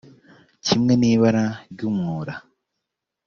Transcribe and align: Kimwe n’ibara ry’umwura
Kimwe 0.65 0.93
n’ibara 0.99 1.45
ry’umwura 1.71 2.33